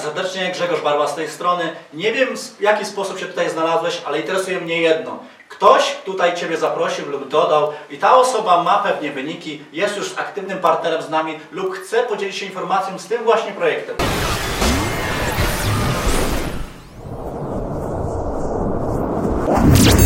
[0.00, 1.72] cię serdecznie, Grzegorz Barła z tej strony.
[1.94, 5.18] Nie wiem w jaki sposób się tutaj znalazłeś, ale interesuje mnie jedno.
[5.48, 10.58] Ktoś tutaj Ciebie zaprosił lub dodał i ta osoba ma pewnie wyniki, jest już aktywnym
[10.58, 13.96] partnerem z nami lub chce podzielić się informacją z tym właśnie projektem.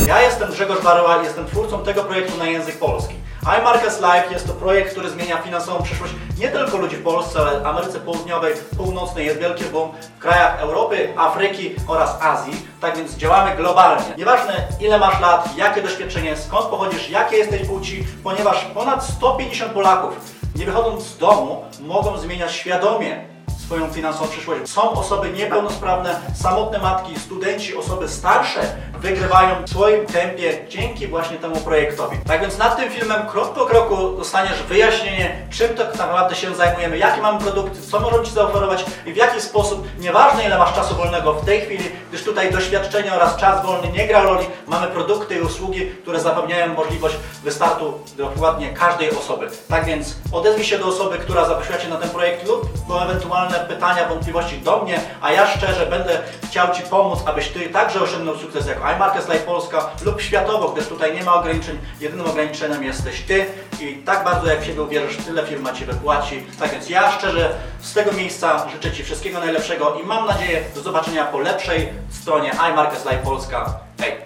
[0.06, 3.14] Ja jestem Grzegorz Baroła i jestem twórcą tego projektu na język polski.
[3.45, 7.60] iMarkets Live jest to projekt, który zmienia finansową przyszłość nie tylko ludzi w Polsce, ale
[7.60, 9.27] w Ameryce Południowej, Północnej.
[9.27, 12.66] Jest wielki boom w krajach Europy, Afryki oraz Azji.
[12.80, 14.05] Tak więc działamy globalnie.
[14.19, 20.16] Nieważne ile masz lat, jakie doświadczenie, skąd pochodzisz, jakie jesteś płci, ponieważ ponad 150 Polaków,
[20.55, 23.24] nie wychodząc z domu, mogą zmieniać świadomie
[23.64, 24.70] swoją finansową przyszłość.
[24.70, 31.57] Są osoby niepełnosprawne, samotne matki, studenci, osoby starsze wygrywają w swoim tempie dzięki właśnie temu
[31.57, 32.16] projektowi.
[32.27, 36.98] Tak więc nad tym filmem krok po kroku dostaniesz wyjaśnienie, czym tak naprawdę się zajmujemy,
[36.98, 40.95] jakie mamy produkty, co możemy Ci zaoferować i w jaki sposób, nieważne ile masz czasu
[40.95, 45.34] wolnego w tej chwili, gdyż tutaj doświadczenie oraz czas wolny nie gra roli, mamy produkty
[45.34, 49.48] i usługi, które zapewniają możliwość wystartu dokładnie każdej osoby.
[49.69, 53.61] Tak więc odezwij się do osoby, która zaprosiła Cię na ten projekt lub po ewentualne
[53.69, 58.36] pytania, wątpliwości do mnie, a ja szczerze będę chciał Ci pomóc, abyś Ty także osiągnął
[58.36, 61.78] sukces jako iMarkets Live Polska lub światowo, gdyż tutaj nie ma ograniczeń.
[62.00, 63.47] Jedynym ograniczeniem jesteś Ty
[63.81, 66.47] i tak bardzo jak w siebie uwierzysz, tyle firma Ci wypłaci.
[66.59, 70.81] Tak więc ja szczerze z tego miejsca życzę Ci wszystkiego najlepszego i mam nadzieję do
[70.81, 73.78] zobaczenia po lepszej stronie iMarkets Polska.
[74.01, 74.23] Hej!